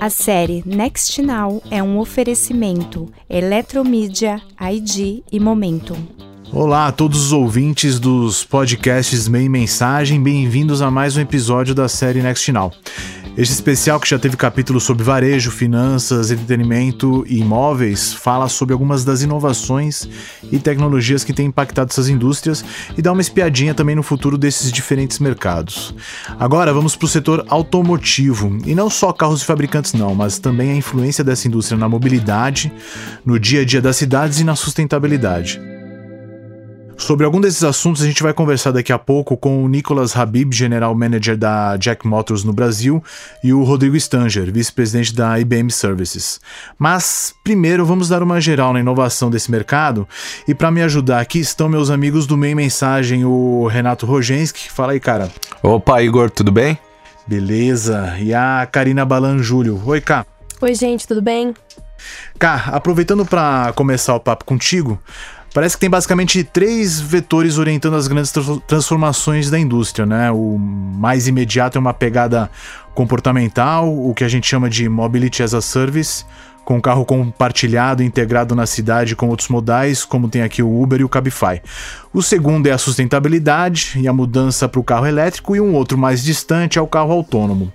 [0.00, 5.96] A série Next Now é um oferecimento Eletromídia, ID e Momentum.
[6.52, 11.88] Olá a todos os ouvintes dos podcasts Meio Mensagem, bem-vindos a mais um episódio da
[11.88, 12.72] série Next Now.
[13.36, 19.04] Este especial, que já teve capítulos sobre varejo, finanças, entretenimento e imóveis, fala sobre algumas
[19.04, 20.08] das inovações
[20.52, 22.64] e tecnologias que têm impactado essas indústrias
[22.96, 25.92] e dá uma espiadinha também no futuro desses diferentes mercados.
[26.38, 30.70] Agora vamos para o setor automotivo, e não só carros e fabricantes, não, mas também
[30.70, 32.72] a influência dessa indústria na mobilidade,
[33.26, 35.60] no dia a dia das cidades e na sustentabilidade.
[36.96, 40.52] Sobre algum desses assuntos a gente vai conversar daqui a pouco com o Nicolas Habib,
[40.52, 43.02] General Manager da Jack Motors no Brasil,
[43.42, 46.40] e o Rodrigo Stanger, vice-presidente da IBM Services.
[46.78, 50.08] Mas primeiro vamos dar uma geral na inovação desse mercado
[50.46, 54.70] e para me ajudar aqui estão meus amigos do Meio Mensagem, o Renato Rogenski.
[54.70, 55.30] Fala aí, cara.
[55.62, 56.78] Opa, Igor, tudo bem?
[57.26, 58.16] Beleza.
[58.18, 59.82] E a Karina Balan Júlio.
[59.84, 60.24] Oi, Cá.
[60.60, 61.54] Oi, gente, tudo bem?
[62.38, 64.98] Cá, aproveitando para começar o papo contigo,
[65.54, 68.32] Parece que tem basicamente três vetores orientando as grandes
[68.66, 70.28] transformações da indústria, né?
[70.32, 72.50] O mais imediato é uma pegada
[72.92, 76.24] comportamental, o que a gente chama de mobility as a service,
[76.64, 81.04] com carro compartilhado integrado na cidade com outros modais, como tem aqui o Uber e
[81.04, 81.62] o Cabify.
[82.12, 85.96] O segundo é a sustentabilidade e a mudança para o carro elétrico, e um outro
[85.96, 87.72] mais distante é o carro autônomo.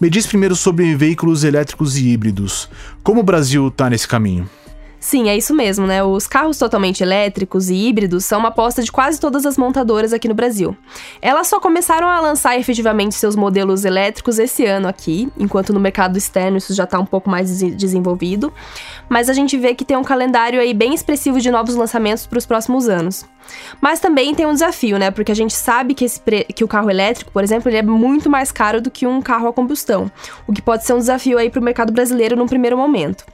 [0.00, 2.70] Me diz primeiro sobre veículos elétricos e híbridos.
[3.02, 4.48] Como o Brasil está nesse caminho?
[5.06, 6.02] Sim, é isso mesmo, né?
[6.02, 10.26] Os carros totalmente elétricos e híbridos são uma aposta de quase todas as montadoras aqui
[10.26, 10.76] no Brasil.
[11.22, 16.18] Elas só começaram a lançar efetivamente seus modelos elétricos esse ano aqui, enquanto no mercado
[16.18, 18.52] externo isso já está um pouco mais desenvolvido.
[19.08, 22.38] Mas a gente vê que tem um calendário aí bem expressivo de novos lançamentos para
[22.38, 23.24] os próximos anos.
[23.80, 25.12] Mas também tem um desafio, né?
[25.12, 26.20] Porque a gente sabe que, esse
[26.52, 29.46] que o carro elétrico, por exemplo, ele é muito mais caro do que um carro
[29.46, 30.10] a combustão,
[30.48, 33.24] o que pode ser um desafio aí para o mercado brasileiro num primeiro momento.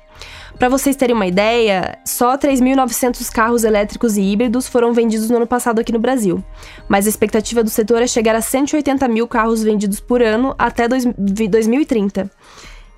[0.62, 5.46] Para vocês terem uma ideia, só 3.900 carros elétricos e híbridos foram vendidos no ano
[5.46, 6.40] passado aqui no Brasil.
[6.88, 10.86] Mas a expectativa do setor é chegar a 180 mil carros vendidos por ano até
[10.86, 12.30] 2030.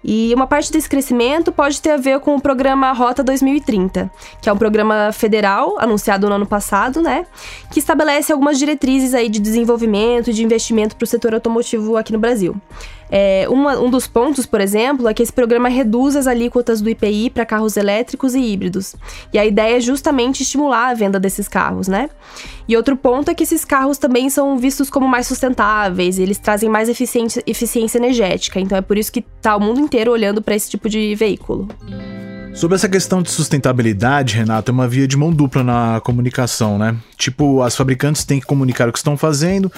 [0.04, 4.10] E uma parte desse crescimento pode ter a ver com o programa Rota 2030,
[4.42, 7.24] que é um programa federal anunciado no ano passado, né?
[7.72, 12.12] Que estabelece algumas diretrizes aí de desenvolvimento e de investimento para o setor automotivo aqui
[12.12, 12.54] no Brasil.
[13.16, 16.90] É, uma, um dos pontos, por exemplo, é que esse programa reduz as alíquotas do
[16.90, 18.96] IPI para carros elétricos e híbridos.
[19.32, 22.10] E a ideia é justamente estimular a venda desses carros, né?
[22.66, 26.68] E outro ponto é que esses carros também são vistos como mais sustentáveis, eles trazem
[26.68, 28.58] mais eficiência, eficiência energética.
[28.58, 31.68] Então é por isso que está o mundo inteiro olhando para esse tipo de veículo.
[32.54, 36.96] Sobre essa questão de sustentabilidade, Renato, é uma via de mão dupla na comunicação, né?
[37.16, 39.70] Tipo, as fabricantes têm que comunicar o que estão fazendo,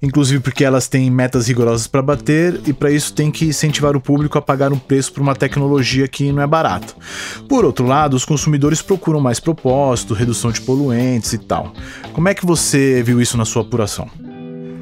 [0.00, 4.00] inclusive porque elas têm metas rigorosas para bater e para isso tem que incentivar o
[4.00, 6.94] público a pagar um preço por uma tecnologia que não é barata.
[7.48, 11.72] Por outro lado, os consumidores procuram mais propósito, redução de poluentes e tal.
[12.12, 14.08] Como é que você viu isso na sua apuração?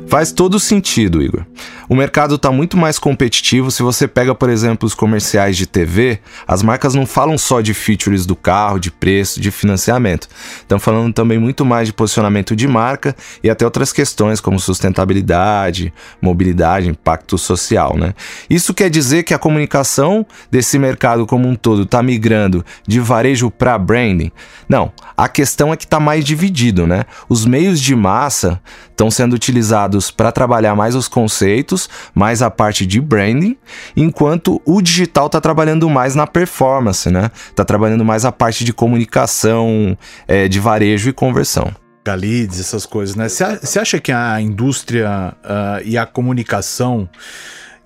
[0.08, 1.44] Faz todo sentido, Igor.
[1.86, 3.70] O mercado está muito mais competitivo.
[3.70, 7.74] Se você pega, por exemplo, os comerciais de TV, as marcas não falam só de
[7.74, 10.26] features do carro, de preço, de financiamento.
[10.60, 15.92] Estão falando também muito mais de posicionamento de marca e até outras questões como sustentabilidade,
[16.22, 18.14] mobilidade, impacto social, né?
[18.48, 23.50] Isso quer dizer que a comunicação desse mercado como um todo está migrando de varejo
[23.50, 24.32] para branding?
[24.68, 24.90] Não.
[25.16, 27.04] A questão é que está mais dividido, né?
[27.28, 32.86] Os meios de massa estão sendo utilizados para trabalhar mais os conceitos, mais a parte
[32.86, 33.56] de branding,
[33.96, 37.30] enquanto o digital está trabalhando mais na performance, né?
[37.50, 41.72] Está trabalhando mais a parte de comunicação, é, de varejo e conversão.
[42.16, 43.28] Leads, essas coisas, né?
[43.28, 47.08] Você acha que a indústria uh, e a comunicação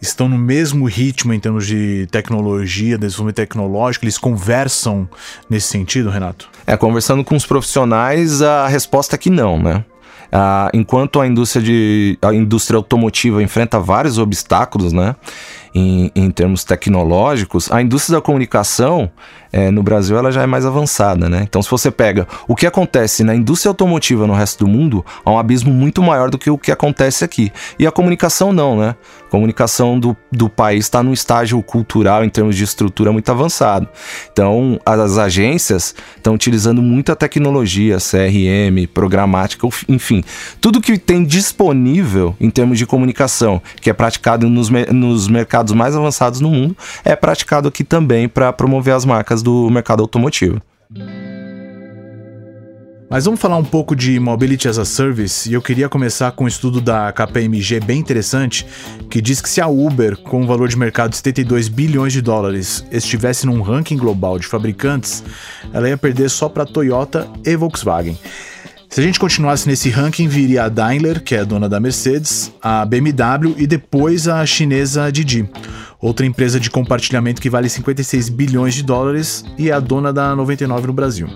[0.01, 4.05] estão no mesmo ritmo em termos de tecnologia, desenvolvimento tecnológico?
[4.05, 5.09] Eles conversam
[5.49, 6.49] nesse sentido, Renato?
[6.67, 9.85] É, conversando com os profissionais, a resposta é que não, né?
[10.35, 15.15] Ah, enquanto a indústria, de, a indústria automotiva enfrenta vários obstáculos, né?
[15.75, 19.11] Em, em termos tecnológicos, a indústria da comunicação
[19.53, 21.43] é, no Brasil ela já é mais avançada, né?
[21.43, 25.31] Então, se você pega o que acontece na indústria automotiva no resto do mundo, há
[25.31, 27.53] um abismo muito maior do que o que acontece aqui.
[27.79, 28.97] E a comunicação não, né?
[29.27, 33.89] A comunicação do, do país está num estágio cultural, em termos de estrutura, muito avançado.
[34.33, 40.25] Então, as agências estão utilizando muita tecnologia, CRM, programática, enfim,
[40.61, 45.95] tudo que tem disponível em termos de comunicação, que é praticado nos, nos mercados mais
[45.95, 50.61] avançados no mundo, é praticado aqui também para promover as marcas do mercado automotivo.
[53.13, 56.45] Mas vamos falar um pouco de Mobility as a Service e eu queria começar com
[56.45, 58.67] um estudo da KPMG bem interessante
[59.11, 62.23] que diz que se a Uber, com um valor de mercado de 72 bilhões de
[62.23, 65.23] dólares, estivesse num ranking global de fabricantes,
[65.75, 68.17] ela ia perder só para Toyota e Volkswagen.
[68.93, 72.85] Se a gente continuasse nesse ranking, viria a Daimler, que é dona da Mercedes, a
[72.85, 75.49] BMW e depois a chinesa Didi,
[75.99, 80.37] outra empresa de compartilhamento que vale 56 bilhões de dólares e é a dona da
[80.37, 81.27] 99 no Brasil.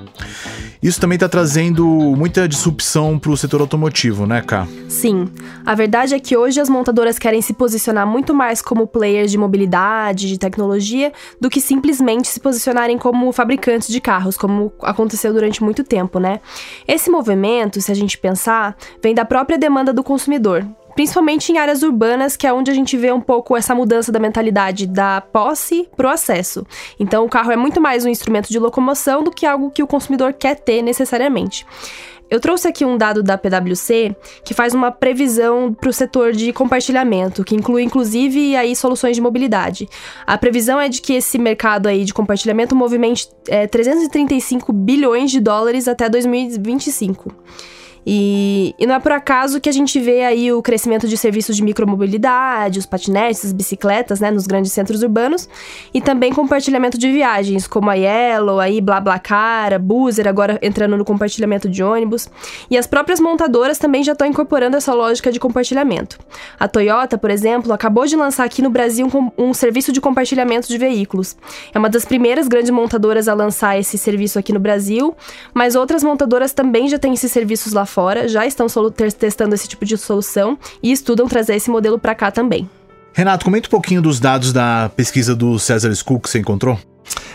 [0.86, 4.68] Isso também está trazendo muita disrupção para o setor automotivo, né, Ká?
[4.88, 5.28] Sim.
[5.64, 9.36] A verdade é que hoje as montadoras querem se posicionar muito mais como players de
[9.36, 15.60] mobilidade, de tecnologia, do que simplesmente se posicionarem como fabricantes de carros, como aconteceu durante
[15.60, 16.38] muito tempo, né?
[16.86, 20.64] Esse movimento, se a gente pensar, vem da própria demanda do consumidor
[20.96, 24.19] principalmente em áreas urbanas, que é onde a gente vê um pouco essa mudança da
[24.19, 26.66] mentalidade da posse pro acesso.
[26.98, 29.87] Então, o carro é muito mais um instrumento de locomoção do que algo que o
[29.87, 31.66] consumidor quer ter necessariamente.
[32.28, 36.52] Eu trouxe aqui um dado da PwC que faz uma previsão para o setor de
[36.52, 39.88] compartilhamento, que inclui inclusive aí soluções de mobilidade.
[40.26, 45.40] A previsão é de que esse mercado aí de compartilhamento movimente é, 335 bilhões de
[45.40, 47.32] dólares até 2025.
[48.06, 51.56] E, e não é por acaso que a gente vê aí o crescimento de serviços
[51.56, 55.48] de micromobilidade, os patinetes, as bicicletas, né, nos grandes centros urbanos,
[55.92, 61.04] e também compartilhamento de viagens, como a Yellow, aí BlaBlaCar, a Boozer, agora entrando no
[61.04, 62.28] compartilhamento de ônibus.
[62.70, 66.18] E as próprias montadoras também já estão incorporando essa lógica de compartilhamento.
[66.60, 70.68] A Toyota, por exemplo, acabou de lançar aqui no Brasil um, um serviço de compartilhamento
[70.68, 71.36] de veículos.
[71.74, 75.16] É uma das primeiras grandes montadoras a lançar esse serviço aqui no Brasil,
[75.52, 78.66] mas outras montadoras também já têm esses serviços lá fora já estão
[79.19, 82.69] testando esse tipo de solução e estudam trazer esse modelo para cá também.
[83.14, 86.78] Renato, comenta um pouquinho dos dados da pesquisa do Cesar School que você encontrou.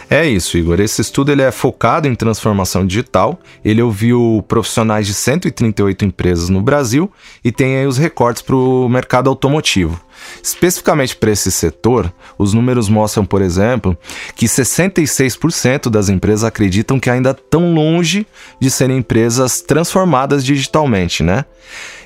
[0.10, 0.80] É isso, Igor.
[0.82, 3.40] Esse estudo ele é focado em transformação digital.
[3.64, 7.10] Ele ouviu profissionais de 138 empresas no Brasil
[7.44, 10.02] e tem aí os recortes para o mercado automotivo.
[10.44, 13.98] Especificamente para esse setor, os números mostram, por exemplo,
[14.36, 18.28] que 66% das empresas acreditam que ainda estão longe
[18.60, 21.46] de serem empresas transformadas digitalmente, né?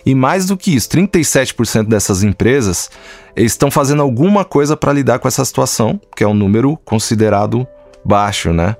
[0.06, 2.92] E mais do que isso, 37% dessas empresas
[3.36, 7.68] estão fazendo alguma coisa para lidar com essa situação, que é um número considerado
[8.06, 8.75] baixo, né?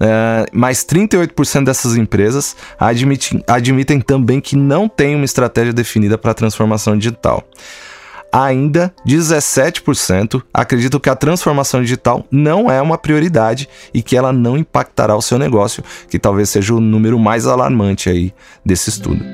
[0.00, 6.30] É, mas 38% dessas empresas admitem, admitem também que não tem uma estratégia definida para
[6.30, 7.44] a transformação digital
[8.32, 14.56] ainda 17% acreditam que a transformação digital não é uma prioridade e que ela não
[14.56, 18.32] impactará o seu negócio, que talvez seja o número mais alarmante aí
[18.64, 19.24] desse estudo.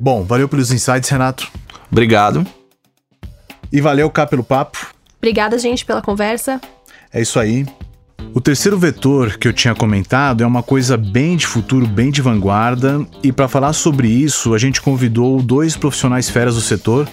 [0.00, 1.46] Bom, valeu pelos insights, Renato.
[1.90, 2.46] Obrigado.
[3.72, 4.94] E valeu, cá, pelo papo.
[5.18, 6.60] Obrigada, gente, pela conversa.
[7.14, 7.64] É isso aí.
[8.34, 12.20] O terceiro vetor que eu tinha comentado é uma coisa bem de futuro, bem de
[12.20, 17.08] vanguarda, e para falar sobre isso, a gente convidou dois profissionais feras do setor,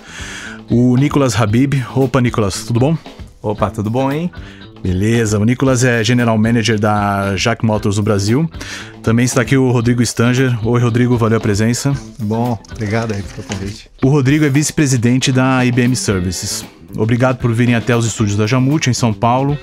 [0.67, 1.75] o Nicolas Habib.
[1.95, 2.97] Opa, Nicolas, tudo bom?
[3.43, 4.31] Opa, tudo bom, hein?
[4.81, 8.49] Beleza, o Nicolas é General Manager da Jack Motors no Brasil.
[9.03, 10.57] Também está aqui o Rodrigo Stanger.
[10.67, 11.93] Oi, Rodrigo, valeu a presença.
[12.17, 13.91] Bom, obrigado aí pelo convite.
[14.01, 16.65] O Rodrigo é vice-presidente da IBM Services.
[16.97, 19.55] Obrigado por virem até os estúdios da Jamute, em São Paulo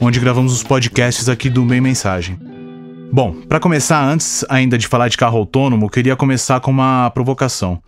[0.00, 2.38] onde gravamos os podcasts aqui do Meio Mensagem.
[3.12, 7.80] Bom, para começar, antes ainda de falar de carro autônomo, queria começar com uma provocação.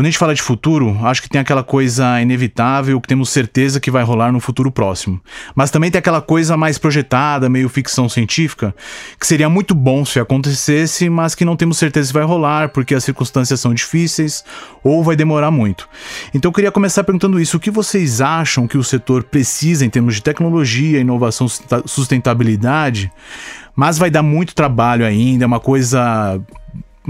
[0.00, 3.78] Quando a gente fala de futuro, acho que tem aquela coisa inevitável que temos certeza
[3.78, 5.20] que vai rolar no futuro próximo.
[5.54, 8.74] Mas também tem aquela coisa mais projetada, meio ficção científica,
[9.20, 12.94] que seria muito bom se acontecesse, mas que não temos certeza se vai rolar porque
[12.94, 14.42] as circunstâncias são difíceis
[14.82, 15.86] ou vai demorar muito.
[16.32, 19.90] Então eu queria começar perguntando isso: o que vocês acham que o setor precisa em
[19.90, 21.46] termos de tecnologia, inovação,
[21.84, 23.12] sustentabilidade?
[23.76, 26.40] Mas vai dar muito trabalho ainda, é uma coisa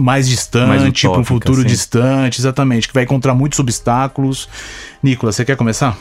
[0.01, 1.69] mais distante, para um futuro assim.
[1.69, 4.49] distante, exatamente, que vai encontrar muitos obstáculos.
[5.03, 5.97] Nicolas, você quer começar?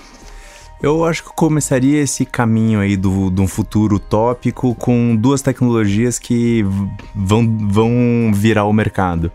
[0.82, 6.18] Eu acho que começaria esse caminho aí do, de um futuro utópico com duas tecnologias
[6.18, 6.66] que
[7.14, 9.30] vão, vão virar o mercado.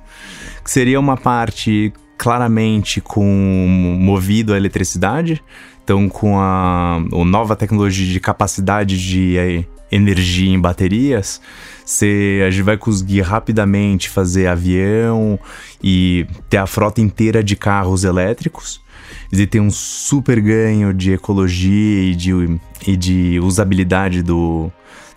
[0.64, 5.42] Que seria uma parte claramente com movido a eletricidade,
[5.82, 11.40] então com a, a nova tecnologia de capacidade de eh, energia em baterias,
[11.84, 15.38] você, a gente vai conseguir rapidamente fazer avião
[15.82, 18.82] e ter a frota inteira de carros elétricos.
[19.30, 24.72] E ter um super ganho de ecologia e de, e de usabilidade do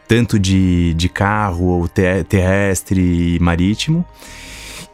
[0.08, 1.88] tanto de, de carro
[2.28, 4.06] terrestre e marítimo.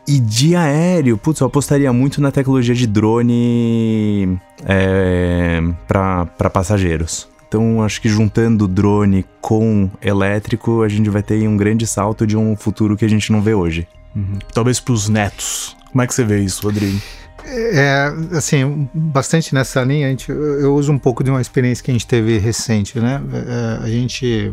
[0.08, 7.33] E de aéreo, putz, eu apostaria muito na tecnologia de drone é, para passageiros.
[7.54, 12.36] Então, acho que juntando drone com elétrico, a gente vai ter um grande salto de
[12.36, 13.88] um futuro que a gente não vê hoje.
[14.16, 14.40] Uhum.
[14.52, 15.78] Talvez para os netos.
[15.92, 17.00] Como é que você vê isso, Rodrigo?
[17.46, 21.92] É, assim, bastante nessa linha, a gente, eu uso um pouco de uma experiência que
[21.92, 23.22] a gente teve recente, né?
[23.32, 24.52] É, a gente,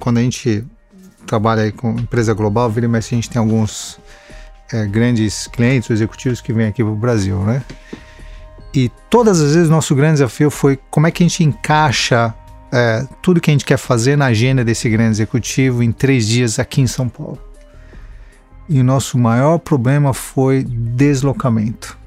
[0.00, 0.64] quando a gente
[1.26, 4.00] trabalha aí com empresa global, vira mas a gente tem alguns
[4.72, 7.62] é, grandes clientes, executivos que vêm aqui para o Brasil, né?
[8.78, 12.32] E todas as vezes nosso grande desafio foi como é que a gente encaixa
[12.70, 16.60] é, tudo que a gente quer fazer na agenda desse grande executivo em três dias
[16.60, 17.40] aqui em São Paulo.
[18.68, 21.98] E o nosso maior problema foi deslocamento.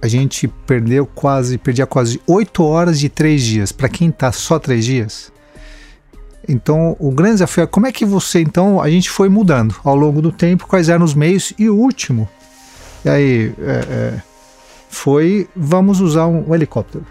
[0.00, 3.72] A gente perdeu quase, perdia quase oito horas de três dias.
[3.72, 5.32] Para quem está só três dias,
[6.48, 9.96] então, o grande desafio é como é que você, então, a gente foi mudando ao
[9.96, 12.28] longo do tempo, quais eram os meios, e o último,
[13.04, 14.29] e aí, é, é,
[14.90, 17.06] foi, vamos usar um, um, helicóptero.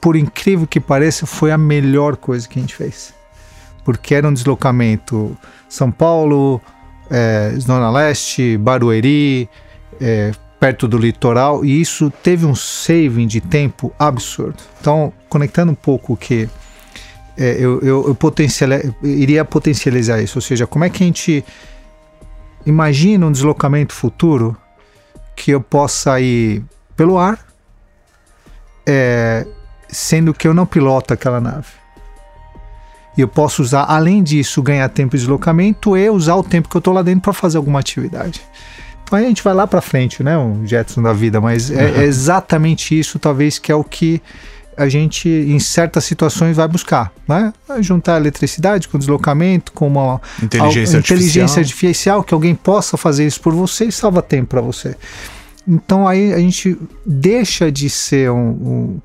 [0.00, 3.14] Por incrível que pareça, foi a melhor coisa que a gente fez.
[3.84, 5.36] Porque era um deslocamento
[5.68, 6.60] São Paulo,
[7.08, 9.48] é, Zona Leste, Barueri,
[10.00, 14.56] é, perto do litoral, e isso teve um saving de tempo absurdo.
[14.80, 16.48] Então, conectando um pouco o que
[17.38, 18.16] é, eu, eu,
[19.02, 20.36] eu iria potencializar isso.
[20.36, 21.44] Ou seja, como é que a gente
[22.66, 24.56] imagina um deslocamento futuro
[25.40, 26.62] que eu possa ir
[26.94, 27.38] pelo ar,
[28.86, 29.46] é,
[29.88, 31.68] sendo que eu não piloto aquela nave.
[33.16, 36.76] E eu posso usar, além disso, ganhar tempo de deslocamento e usar o tempo que
[36.76, 38.42] eu estou lá dentro para fazer alguma atividade.
[39.02, 40.36] Então aí a gente vai lá para frente, né?
[40.36, 44.20] Um Jetson da vida, mas é, é exatamente isso, talvez, que é o que
[44.80, 47.52] a gente, em certas situações, vai buscar, né?
[47.80, 52.24] Juntar eletricidade com deslocamento, com uma inteligência, inteligência artificial.
[52.24, 54.96] que alguém possa fazer isso por você e salva tempo para você.
[55.68, 59.00] Então aí a gente deixa de ser um, um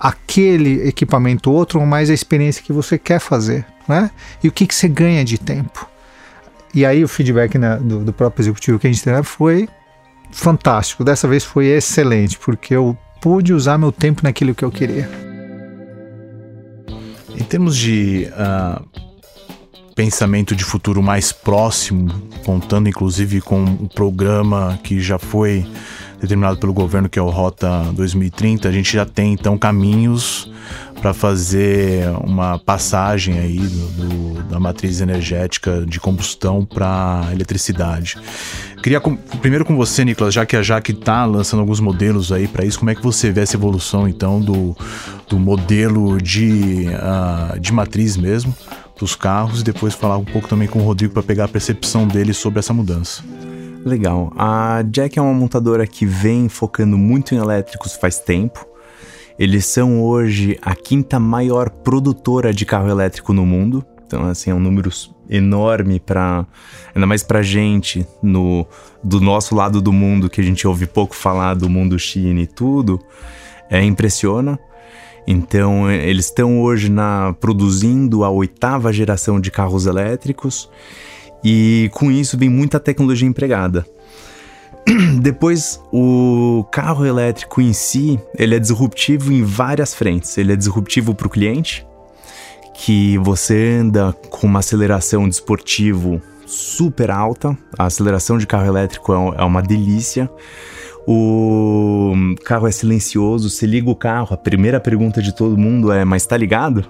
[0.00, 4.10] aquele equipamento outro, mas a experiência que você quer fazer, né?
[4.42, 5.86] E o que, que você ganha de tempo.
[6.74, 9.68] E aí o feedback né, do, do, próprio executivo que a gente teve foi
[10.30, 11.04] fantástico.
[11.04, 15.08] Dessa vez foi excelente, porque eu pude usar meu tempo naquilo que eu queria.
[17.36, 18.84] Em termos de uh,
[19.94, 22.10] pensamento de futuro mais próximo,
[22.44, 25.66] contando inclusive com um programa que já foi
[26.20, 30.50] determinado pelo governo, que é o Rota 2030, a gente já tem então caminhos
[31.00, 38.16] para fazer uma passagem aí do, do, da matriz energética de combustão para eletricidade.
[38.82, 42.46] Queria com, primeiro com você, Nicolas, já que a Jaque está lançando alguns modelos aí
[42.46, 44.76] para isso, como é que você vê essa evolução então do,
[45.28, 48.54] do modelo de, uh, de matriz mesmo
[48.98, 52.06] dos carros e depois falar um pouco também com o Rodrigo para pegar a percepção
[52.06, 53.22] dele sobre essa mudança.
[53.84, 54.32] Legal.
[54.36, 58.66] A Jack é uma montadora que vem focando muito em elétricos faz tempo.
[59.38, 63.84] Eles são hoje a quinta maior produtora de carro elétrico no mundo.
[64.04, 64.90] Então, assim, é um número
[65.28, 66.46] enorme para
[66.94, 68.66] ainda mais pra gente no
[69.04, 72.46] do nosso lado do mundo que a gente ouve pouco falar do mundo China e
[72.46, 72.98] tudo.
[73.70, 74.58] É impressiona.
[75.26, 80.70] Então, eles estão hoje na produzindo a oitava geração de carros elétricos
[81.44, 83.86] e com isso vem muita tecnologia empregada.
[85.20, 90.36] Depois, o carro elétrico em si, ele é disruptivo em várias frentes.
[90.38, 91.86] Ele é disruptivo para o cliente,
[92.74, 97.56] que você anda com uma aceleração de esportivo super alta.
[97.78, 100.30] A aceleração de carro elétrico é, é uma delícia.
[101.06, 102.12] O
[102.44, 106.26] carro é silencioso, você liga o carro, a primeira pergunta de todo mundo é: Mas
[106.26, 106.84] tá ligado?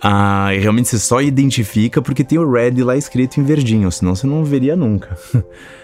[0.00, 4.26] Ah, realmente você só identifica porque tem o red lá escrito em verdinho, senão você
[4.26, 5.18] não veria nunca.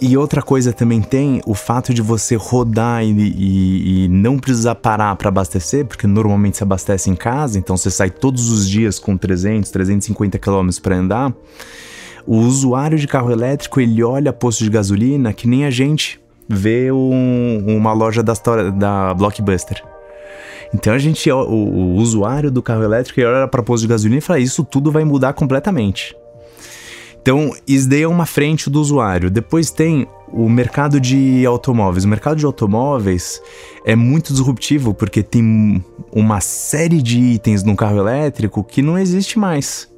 [0.00, 4.74] e outra coisa também tem o fato de você rodar e, e, e não precisar
[4.76, 8.98] parar para abastecer, porque normalmente você abastece em casa, então você sai todos os dias
[8.98, 11.34] com 300, 350 km para andar.
[12.26, 16.90] O usuário de carro elétrico ele olha posto de gasolina que nem a gente vê
[16.90, 18.32] um, uma loja da,
[18.74, 19.82] da Blockbuster.
[20.72, 24.20] Então a gente, o, o usuário do carro elétrico, olha para posto de gasolina e
[24.20, 26.14] fala: Isso tudo vai mudar completamente.
[27.22, 29.30] Então, isso daí é uma frente do usuário.
[29.30, 32.04] Depois tem o mercado de automóveis.
[32.04, 33.40] O mercado de automóveis
[33.84, 39.38] é muito disruptivo porque tem uma série de itens no carro elétrico que não existe
[39.38, 39.88] mais.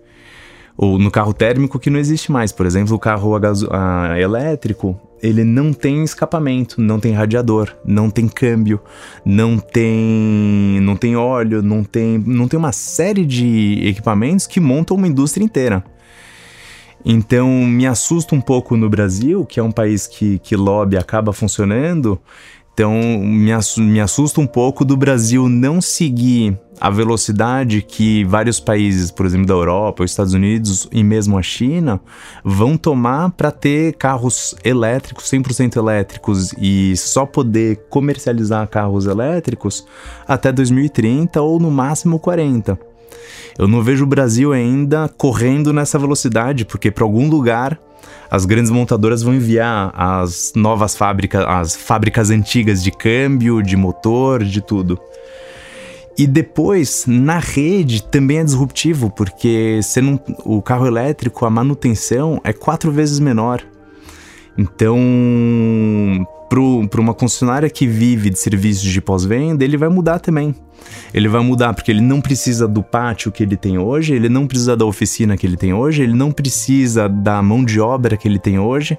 [0.76, 2.50] Ou no carro térmico que não existe mais.
[2.50, 8.10] Por exemplo, o carro a a elétrico, ele não tem escapamento, não tem radiador, não
[8.10, 8.80] tem câmbio,
[9.24, 14.96] não tem não tem óleo, não tem não tem uma série de equipamentos que montam
[14.96, 15.84] uma indústria inteira.
[17.04, 21.32] Então me assusta um pouco no Brasil, que é um país que, que lobby acaba
[21.32, 22.20] funcionando,
[22.72, 29.10] Então me, me assusta um pouco do Brasil não seguir a velocidade que vários países,
[29.10, 32.00] por exemplo, da Europa, os Estados Unidos e mesmo a China,
[32.42, 39.86] vão tomar para ter carros elétricos, 100% elétricos e só poder comercializar carros elétricos
[40.26, 42.91] até 2030 ou no máximo 40.
[43.58, 47.78] Eu não vejo o Brasil ainda correndo nessa velocidade, porque para algum lugar
[48.30, 54.42] as grandes montadoras vão enviar as novas fábricas, as fábricas antigas de câmbio, de motor,
[54.42, 54.98] de tudo.
[56.16, 62.52] E depois, na rede, também é disruptivo, porque não, o carro elétrico, a manutenção é
[62.52, 63.62] quatro vezes menor.
[64.56, 64.98] Então,
[66.90, 70.54] para uma concessionária que vive de serviços de pós-venda, ele vai mudar também.
[71.12, 74.46] Ele vai mudar porque ele não precisa do pátio que ele tem hoje, ele não
[74.46, 78.26] precisa da oficina que ele tem hoje, ele não precisa da mão de obra que
[78.26, 78.98] ele tem hoje.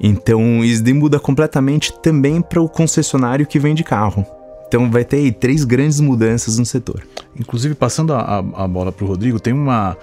[0.00, 4.35] Então isso muda completamente também para o concessionário que vende carro.
[4.68, 7.02] Então vai ter aí três grandes mudanças no setor.
[7.38, 9.96] Inclusive, passando a, a bola para o Rodrigo, tem uma,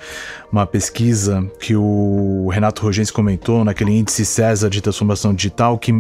[0.52, 5.92] uma pesquisa que o Renato Rogens comentou naquele índice César de transformação digital que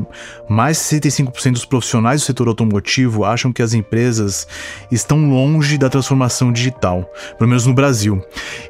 [0.48, 4.48] mais de 65% dos profissionais do setor automotivo acham que as empresas
[4.92, 8.24] estão longe da transformação digital, pelo menos no Brasil.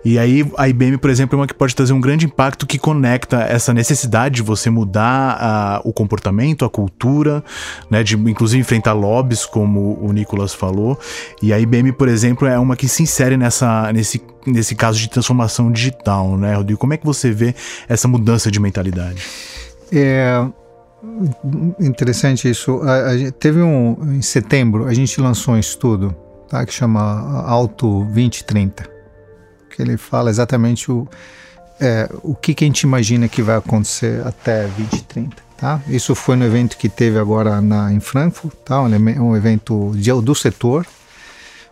[0.06, 2.80] E aí a IBM, por exemplo, é uma que pode trazer um grande impacto que
[2.80, 7.44] conecta essa necessidade de você mudar o comportamento, a cultura,
[7.90, 10.98] né, de inclusive enfrentar lobbies, como o Nicolas falou.
[11.42, 15.10] E a IBM, por exemplo, é uma que se insere nessa, nesse, nesse caso de
[15.10, 16.80] transformação digital, né, Rodrigo?
[16.80, 17.54] Como é que você vê
[17.88, 19.24] essa mudança de mentalidade?
[19.92, 20.46] É
[21.80, 22.82] interessante isso.
[22.84, 26.16] A, a, teve um em setembro a gente lançou um estudo,
[26.48, 28.90] tá, que chama Auto 2030,
[29.70, 31.08] que ele fala exatamente o
[31.80, 35.36] é, o que, que a gente imagina que vai acontecer até 2030.
[35.64, 35.80] Tá?
[35.88, 38.82] Isso foi no evento que teve agora na, em Frankfurt, tá?
[38.82, 40.86] um, evento do setor,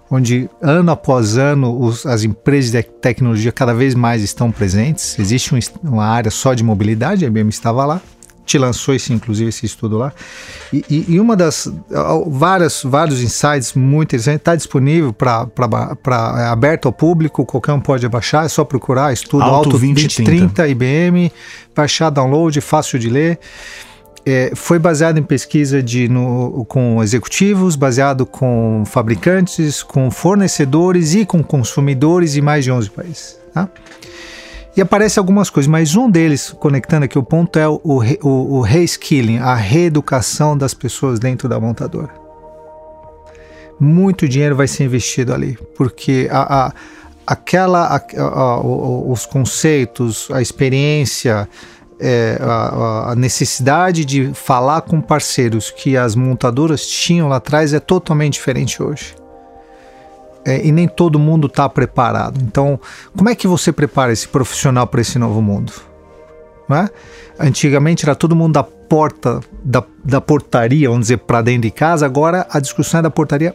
[0.09, 5.19] onde ano após ano os, as empresas de tecnologia cada vez mais estão presentes.
[5.19, 8.01] Existe um, uma área só de mobilidade, a IBM estava lá,
[8.45, 10.11] te lançou esse, inclusive esse estudo lá.
[10.71, 11.71] E, e, e uma das
[12.27, 15.47] várias, vários insights muito interessantes está disponível para
[16.39, 20.63] é aberto ao público, qualquer um pode baixar, é só procurar estudo Auto, Auto 2030
[20.63, 21.31] 20, IBM,
[21.75, 23.39] baixar, download, fácil de ler
[24.25, 31.25] é, foi baseado em pesquisa de, no, com executivos, baseado com fabricantes, com fornecedores e
[31.25, 33.39] com consumidores em mais de 11 países.
[33.53, 33.67] Tá?
[34.81, 38.61] E aparece algumas coisas, mas um deles, conectando aqui o ponto, é o, o, o
[38.61, 42.09] reskilling, a reeducação das pessoas dentro da montadora.
[43.79, 46.73] Muito dinheiro vai ser investido ali, porque a, a
[47.27, 51.47] aquela, a, a, os conceitos, a experiência,
[51.99, 57.79] é, a, a, necessidade de falar com parceiros que as montadoras tinham lá atrás é
[57.79, 59.20] totalmente diferente hoje.
[60.45, 62.39] É, e nem todo mundo está preparado.
[62.41, 62.79] Então,
[63.15, 65.71] como é que você prepara esse profissional para esse novo mundo?
[66.69, 66.89] É?
[67.39, 72.05] Antigamente era todo mundo da porta, da, da portaria, vamos dizer, para dentro de casa,
[72.05, 73.53] agora a discussão é da portaria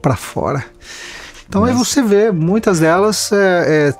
[0.00, 0.64] para fora.
[1.48, 1.70] Então Mas...
[1.70, 3.94] aí você vê muitas delas é, é,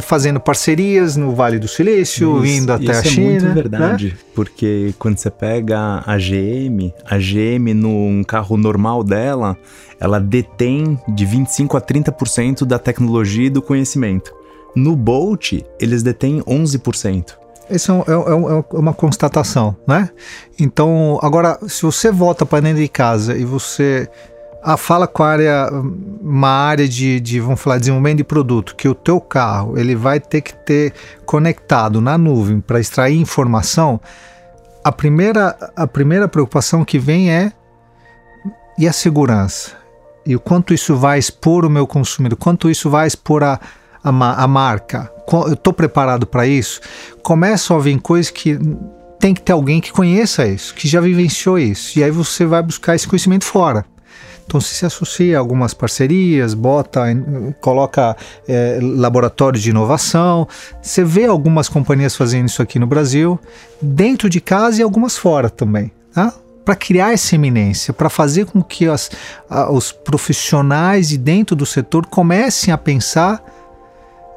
[0.00, 3.36] fazendo parcerias no Vale do Silício, isso, indo até a China.
[3.36, 4.14] Isso é muito verdade, né?
[4.34, 9.56] porque quando você pega a GM, a GM num carro normal dela,
[9.98, 14.32] ela detém de 25 a 30% da tecnologia e do conhecimento.
[14.76, 17.40] No Bolt, eles detêm 11%.
[17.70, 20.10] Isso é, é, é, é, uma constatação, né?
[20.58, 24.08] Então, agora, se você volta para dentro de casa e você
[24.62, 25.70] a fala com a área,
[26.20, 30.20] uma área de, de, vamos falar, desenvolvimento de produto, que o teu carro ele vai
[30.20, 30.92] ter que ter
[31.24, 34.00] conectado na nuvem para extrair informação,
[34.84, 37.52] a primeira, a primeira preocupação que vem é
[38.78, 39.72] e a segurança?
[40.24, 42.38] E o quanto isso vai expor o meu consumidor?
[42.38, 43.58] Quanto isso vai expor a,
[44.02, 45.10] a, a marca?
[45.46, 46.80] Eu estou preparado para isso?
[47.22, 48.58] Começam a vir coisas que
[49.18, 51.98] tem que ter alguém que conheça isso, que já vivenciou isso.
[51.98, 53.84] E aí você vai buscar esse conhecimento fora.
[54.50, 57.02] Então, se se associa a algumas parcerias, bota,
[57.60, 58.16] coloca
[58.48, 60.48] é, laboratórios de inovação.
[60.82, 63.38] Você vê algumas companhias fazendo isso aqui no Brasil,
[63.80, 65.92] dentro de casa e algumas fora também.
[66.12, 66.34] Tá?
[66.64, 69.10] para criar essa eminência, para fazer com que as,
[69.48, 73.42] a, os profissionais de dentro do setor comecem a pensar,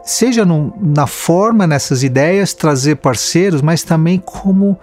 [0.05, 4.79] seja no, na forma, nessas ideias, trazer parceiros, mas também como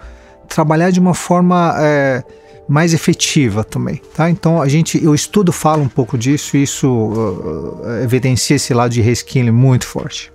[0.47, 2.23] trabalhar de uma forma é,
[2.67, 4.29] mais efetiva também, tá?
[4.29, 8.73] Então a gente, o estudo fala um pouco disso e isso uh, uh, evidencia esse
[8.73, 10.31] lado de reskilling muito forte.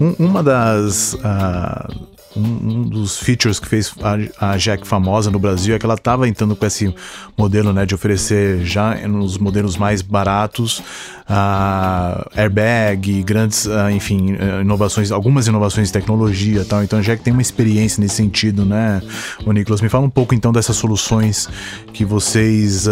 [0.00, 2.09] Um, uma das uh,
[2.40, 5.94] um, um, dos features que fez a, a Jack famosa no Brasil é que ela
[5.94, 6.94] estava entrando com esse
[7.36, 10.82] modelo né, de oferecer já nos modelos mais baratos
[11.30, 16.82] uh, airbag, grandes, uh, enfim, uh, inovações, algumas inovações de tecnologia tal.
[16.82, 19.00] Então a Jack tem uma experiência nesse sentido, né?
[19.44, 21.48] O Nicolas, me fala um pouco então dessas soluções
[21.92, 22.86] que vocês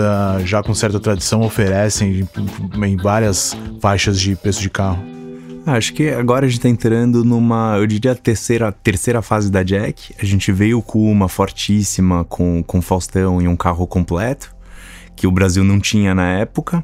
[0.45, 2.29] já com certa tradição oferecem
[2.75, 5.18] em várias faixas de preço de carro.
[5.69, 9.63] Ah, acho que agora a gente tá entrando numa, eu diria, terceira, terceira fase da
[9.63, 10.15] Jack.
[10.19, 14.57] A gente veio com uma fortíssima, com, com Faustão e um carro completo,
[15.15, 16.83] que o Brasil não tinha na época.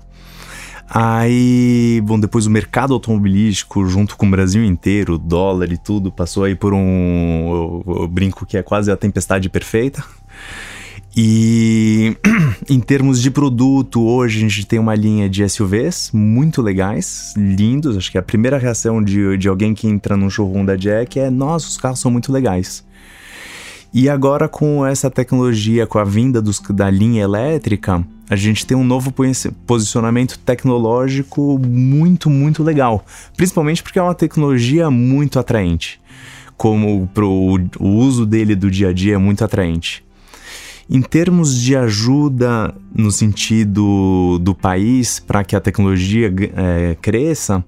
[0.87, 6.44] Aí, bom, depois o mercado automobilístico, junto com o Brasil inteiro, dólar e tudo, passou
[6.44, 7.83] aí por um.
[7.87, 10.05] Eu, eu brinco que é quase a tempestade perfeita.
[11.16, 12.16] E
[12.68, 17.96] em termos de produto, hoje a gente tem uma linha de SUVs muito legais, lindos.
[17.96, 21.31] Acho que a primeira reação de, de alguém que entra num showroom da Jack é:
[21.31, 22.85] nossa, os carros são muito legais.
[23.92, 28.77] E agora, com essa tecnologia, com a vinda dos, da linha elétrica, a gente tem
[28.77, 29.14] um novo
[29.64, 33.07] posicionamento tecnológico muito, muito legal.
[33.37, 36.00] Principalmente porque é uma tecnologia muito atraente.
[36.57, 37.31] Como pro,
[37.79, 40.05] o uso dele do dia a dia é muito atraente.
[40.88, 47.64] Em termos de ajuda no sentido do país para que a tecnologia é, cresça,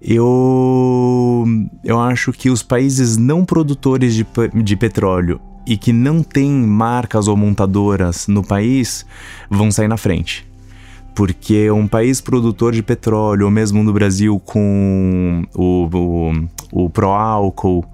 [0.00, 1.44] eu,
[1.84, 4.26] eu acho que os países não produtores de,
[4.62, 9.06] de petróleo e que não têm marcas ou montadoras no país
[9.48, 10.46] vão sair na frente.
[11.14, 15.88] Porque um país produtor de petróleo, ou mesmo no Brasil com o,
[16.72, 17.84] o, o pró-álcool,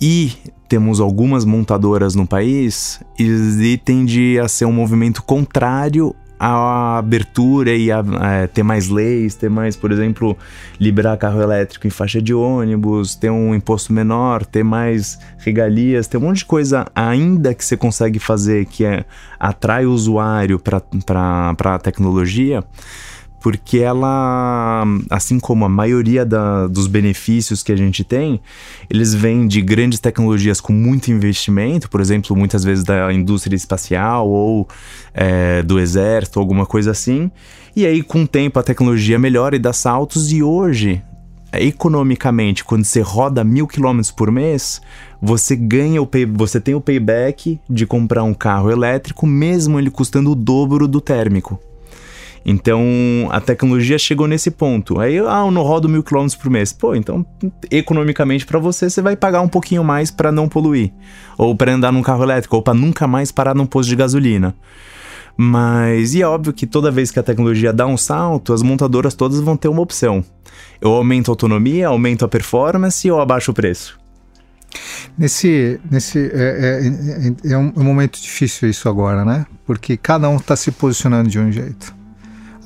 [0.00, 0.32] e
[0.68, 7.90] temos algumas montadoras no país e tende a ser um movimento contrário à abertura e
[7.90, 10.36] a, é, ter mais leis, ter mais, por exemplo,
[10.78, 16.18] liberar carro elétrico em faixa de ônibus, ter um imposto menor, ter mais regalias, ter
[16.18, 19.04] um monte de coisa ainda que você consegue fazer que é,
[19.40, 22.62] atrai o usuário para a tecnologia
[23.46, 28.40] porque ela, assim como a maioria da, dos benefícios que a gente tem,
[28.90, 34.28] eles vêm de grandes tecnologias com muito investimento, por exemplo, muitas vezes da indústria espacial
[34.28, 34.66] ou
[35.14, 37.30] é, do exército, alguma coisa assim.
[37.76, 41.00] E aí, com o tempo, a tecnologia melhora e dá saltos, e hoje
[41.52, 44.80] economicamente, quando você roda mil quilômetros por mês,
[45.22, 49.88] você ganha o pay, você tem o payback de comprar um carro elétrico, mesmo ele
[49.88, 51.60] custando o dobro do térmico.
[52.48, 55.00] Então a tecnologia chegou nesse ponto.
[55.00, 56.72] Aí, ah, eu não rodo mil quilômetros por mês.
[56.72, 57.26] Pô, então
[57.72, 60.92] economicamente para você, você vai pagar um pouquinho mais para não poluir,
[61.36, 64.54] ou para andar num carro elétrico, ou para nunca mais parar num posto de gasolina.
[65.36, 69.14] Mas, e é óbvio que toda vez que a tecnologia dá um salto, as montadoras
[69.14, 70.24] todas vão ter uma opção.
[70.80, 73.98] Eu aumento a autonomia, aumento a performance ou abaixo o preço?
[75.18, 76.82] Nesse, nesse é,
[77.44, 79.46] é, é, um, é um momento difícil isso agora, né?
[79.66, 81.95] Porque cada um está se posicionando de um jeito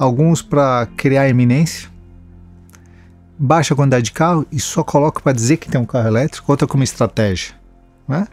[0.00, 1.90] alguns para criar eminência,
[3.38, 6.66] baixa quantidade de carro e só coloca para dizer que tem um carro elétrico, outra
[6.66, 7.54] como estratégia,
[8.08, 8.26] né?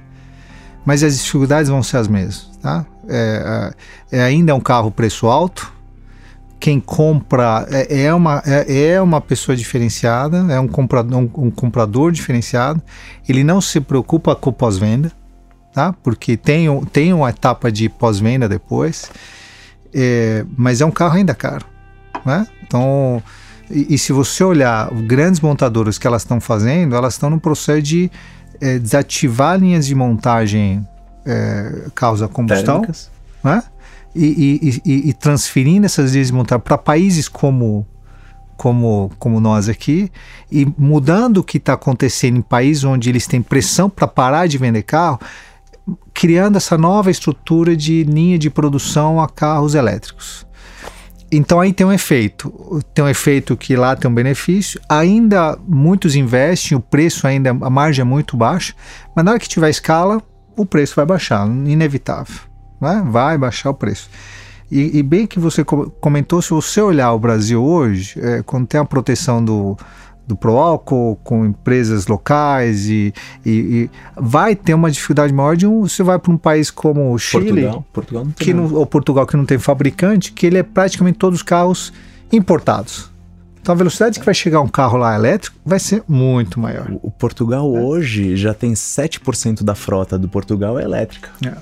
[0.86, 2.86] Mas as dificuldades vão ser as mesmas, tá?
[3.10, 3.74] É,
[4.12, 5.74] é, é ainda é um carro preço alto,
[6.58, 11.52] quem compra é, é, uma, é, é, uma pessoa diferenciada, é um comprador, um, um
[11.52, 12.82] comprador diferenciado,
[13.28, 15.12] ele não se preocupa com pós-venda,
[15.74, 15.92] tá?
[16.02, 19.12] Porque tem, tem uma etapa de pós-venda depois,
[19.94, 21.66] é, mas é um carro ainda caro,
[22.26, 22.48] né?
[22.64, 23.22] Então,
[23.70, 27.82] e, e se você olhar grandes montadoras que elas estão fazendo, elas estão no processo
[27.82, 28.12] de
[28.62, 30.88] é, desativar linhas de montagem
[31.26, 32.82] é, carros a combustão,
[33.44, 33.64] né?
[34.16, 37.86] E, e, e, e, transferindo essas linhas de montagem para países como
[38.56, 40.12] como, como nós aqui,
[40.52, 44.58] e mudando o que está acontecendo em países onde eles têm pressão para parar de
[44.58, 45.20] vender carro,
[46.18, 50.48] criando essa nova estrutura de linha de produção a carros elétricos.
[51.32, 54.82] Então aí tem um efeito, tem um efeito que lá tem um benefício.
[54.90, 58.74] Ainda muitos investem, o preço ainda, a margem é muito baixa,
[59.16, 60.20] mas na hora que tiver escala,
[60.56, 62.42] o preço vai baixar, inevitável,
[62.82, 63.06] né?
[63.06, 64.10] Vai baixar o preço.
[64.72, 68.82] E, e bem que você comentou, se você olhar o Brasil hoje, é, quando tem
[68.82, 69.78] a proteção do,
[70.28, 73.14] do Proálcool com empresas locais e,
[73.46, 75.88] e, e, vai ter uma dificuldade maior de um.
[75.88, 79.26] Você vai para um país como o Chile, Portugal, Portugal não que não, ou Portugal
[79.26, 81.94] que não tem fabricante, que ele é praticamente todos os carros
[82.32, 83.10] importados.
[83.62, 86.90] Então a velocidade que vai chegar um carro lá elétrico vai ser muito maior.
[87.02, 87.82] O, Portugal é.
[87.82, 91.30] hoje já tem 7% da frota do Portugal é elétrica.
[91.46, 91.54] É.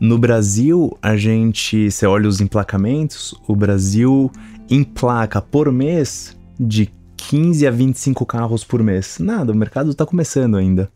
[0.00, 4.30] No Brasil, a gente, você olha os emplacamentos, o Brasil
[4.68, 6.92] emplaca por mês de
[7.28, 9.18] 15 a 25 carros por mês.
[9.18, 10.90] Nada, o mercado está começando ainda.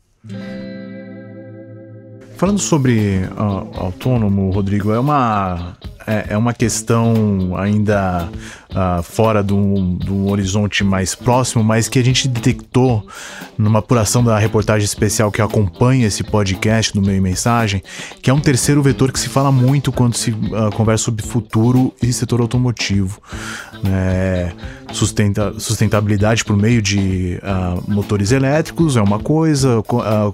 [2.36, 8.28] Falando sobre uh, autônomo, Rodrigo, é uma, é, é uma questão ainda
[8.70, 13.07] uh, fora do, do horizonte mais próximo, mas que a gente detectou
[13.57, 17.83] numa apuração da reportagem especial que acompanha esse podcast do Meio Mensagem,
[18.22, 21.92] que é um terceiro vetor que se fala muito quando se uh, conversa sobre futuro
[22.02, 23.20] e setor automotivo.
[23.83, 24.52] Né?
[24.92, 29.83] Sustenta, sustentabilidade por meio de uh, motores elétricos é uma coisa,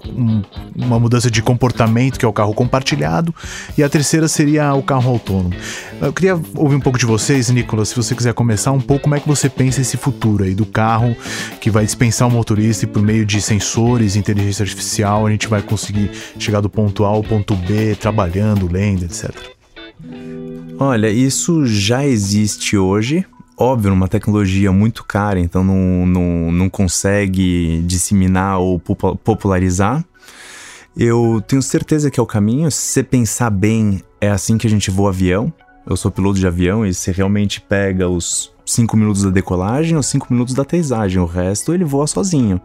[0.07, 0.41] um,
[0.75, 3.35] uma mudança de comportamento que é o carro compartilhado,
[3.77, 5.53] e a terceira seria o carro autônomo.
[6.01, 9.15] Eu queria ouvir um pouco de vocês, Nicolas, se você quiser começar um pouco, como
[9.15, 11.15] é que você pensa esse futuro aí do carro
[11.59, 15.61] que vai dispensar o motorista e por meio de sensores, inteligência artificial, a gente vai
[15.61, 19.31] conseguir chegar do ponto A ao ponto B, trabalhando, lendo, etc.
[20.77, 23.25] Olha, isso já existe hoje,
[23.57, 30.03] óbvio, uma tecnologia muito cara, então não, não, não consegue disseminar ou popularizar.
[30.97, 32.71] Eu tenho certeza que é o caminho.
[32.71, 35.51] Se você pensar bem, é assim que a gente voa avião.
[35.87, 40.01] Eu sou piloto de avião e você realmente pega os 5 minutos da decolagem ou
[40.01, 41.21] 5 minutos da aterrissagem.
[41.21, 42.59] O resto ele voa sozinho.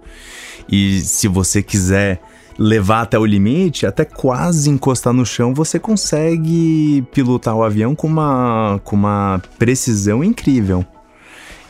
[0.71, 2.23] E se você quiser
[2.59, 8.07] levar até o limite, até quase encostar no chão, você consegue pilotar o avião com
[8.07, 10.85] uma, com uma precisão incrível.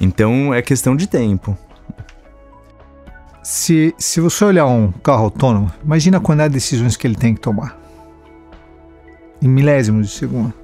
[0.01, 1.59] Então é questão de tempo.
[3.43, 7.35] Se, se você olhar um carro autônomo, imagina a quantidade de decisões que ele tem
[7.35, 7.77] que tomar.
[9.43, 10.60] Em milésimos de segundo.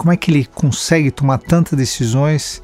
[0.00, 2.62] Como é que ele consegue tomar tantas decisões?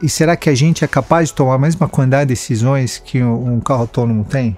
[0.00, 3.20] E será que a gente é capaz de tomar a mesma quantidade de decisões que
[3.20, 4.56] um carro autônomo tem?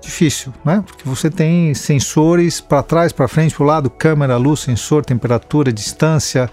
[0.00, 0.82] Difícil, né?
[0.86, 5.70] Porque você tem sensores para trás, para frente, para o lado, câmera, luz, sensor, temperatura,
[5.70, 6.50] distância.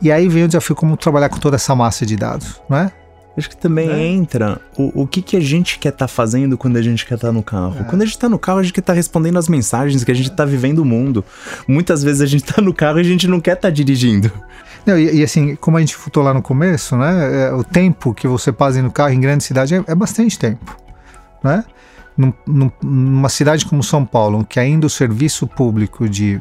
[0.00, 2.90] E aí vem o desafio como trabalhar com toda essa massa de dados, não é?
[3.36, 4.06] Acho que também é.
[4.06, 7.14] entra o, o que, que a gente quer estar tá fazendo quando a gente quer
[7.14, 7.76] estar tá no carro.
[7.80, 7.84] É.
[7.84, 10.10] Quando a gente está no carro, a gente quer estar tá respondendo as mensagens que
[10.10, 11.24] a gente está vivendo o mundo.
[11.66, 14.30] Muitas vezes a gente está no carro e a gente não quer estar tá dirigindo.
[14.84, 17.48] Não, e, e, assim, como a gente falou lá no começo, né?
[17.48, 20.76] É, o tempo que você passa no carro em grande cidade é, é bastante tempo,
[21.42, 21.64] né?
[22.16, 26.40] Num, num, numa cidade como São Paulo, que ainda o serviço público de,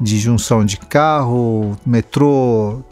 [0.00, 2.82] de junção de carro, metrô,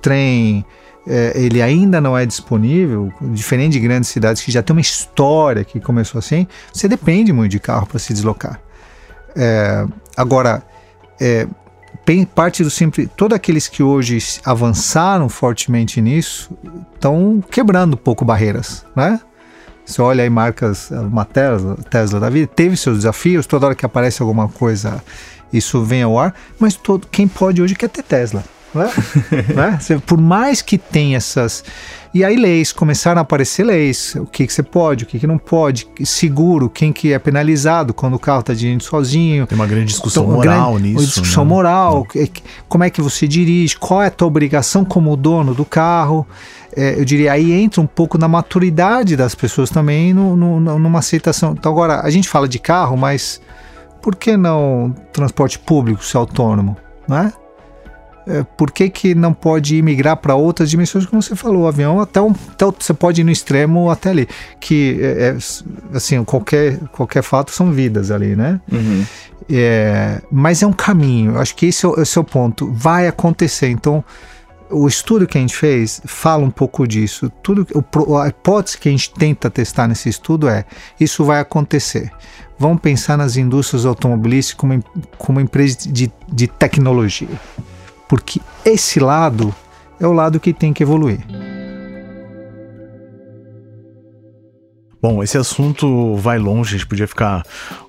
[0.00, 0.64] trem,
[1.06, 5.64] é, ele ainda não é disponível, diferente de grandes cidades que já tem uma história
[5.64, 8.60] que começou assim, você depende muito de carro para se deslocar.
[9.36, 10.62] É, agora,
[11.20, 11.46] é,
[12.34, 16.50] parte do simples, todos aqueles que hoje avançaram fortemente nisso
[16.94, 19.20] estão quebrando um pouco barreiras, né?
[19.84, 23.86] Você olha aí marcas, uma Tesla, Tesla da vida, teve seus desafios, toda hora que
[23.86, 25.00] aparece alguma coisa,
[25.52, 28.42] isso vem ao ar, mas todo, quem pode hoje quer ter Tesla.
[28.76, 28.92] Né?
[29.54, 29.78] né?
[30.04, 31.64] Por mais que tenha essas.
[32.14, 35.26] E aí leis, começaram a aparecer leis, o que, que você pode, o que, que
[35.26, 39.46] não pode, seguro, quem que é penalizado quando o carro está dirigindo sozinho.
[39.46, 41.06] Tem uma grande discussão então, moral grande, nisso.
[41.06, 41.50] Discussão né?
[41.50, 42.26] moral, é.
[42.68, 46.26] como é que você dirige, qual é a tua obrigação como dono do carro.
[46.74, 51.00] É, eu diria, aí entra um pouco na maturidade das pessoas também, no, no, numa
[51.00, 51.52] aceitação.
[51.52, 53.40] Então agora, a gente fala de carro, mas
[54.00, 56.76] por que não transporte público ser autônomo,
[57.08, 57.32] né?
[58.26, 62.00] É, por que, que não pode migrar para outras dimensões, como você falou, o avião
[62.00, 64.28] até, um, até você pode ir no extremo até ali,
[64.60, 65.36] que é, é,
[65.96, 68.60] assim, qualquer, qualquer fato são vidas ali, né?
[68.70, 69.04] Uhum.
[69.48, 73.68] É, mas é um caminho, acho que esse é, esse é o ponto, vai acontecer,
[73.68, 74.04] então
[74.68, 77.30] o estudo que a gente fez fala um pouco disso.
[77.40, 77.64] Tudo,
[78.20, 80.64] a hipótese que a gente tenta testar nesse estudo é:
[80.98, 82.10] isso vai acontecer.
[82.58, 84.84] Vamos pensar nas indústrias automobilísticas como,
[85.16, 87.28] como empresa de, de tecnologia
[88.08, 89.54] porque esse lado
[90.00, 91.20] é o lado que tem que evoluir.
[95.00, 97.44] Bom, esse assunto vai longe, a gente podia ficar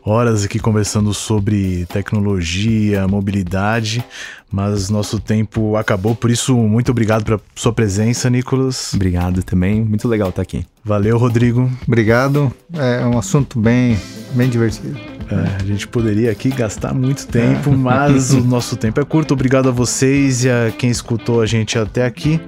[0.05, 4.05] horas aqui conversando sobre tecnologia, mobilidade,
[4.51, 8.93] mas nosso tempo acabou, por isso, muito obrigado pela sua presença, Nicolas.
[8.93, 10.63] Obrigado também, muito legal estar aqui.
[10.83, 11.71] Valeu, Rodrigo.
[11.87, 13.97] Obrigado, é um assunto bem,
[14.33, 14.97] bem divertido.
[15.29, 19.33] É, a gente poderia aqui gastar muito tempo, mas o nosso tempo é curto.
[19.33, 22.39] Obrigado a vocês e a quem escutou a gente até aqui.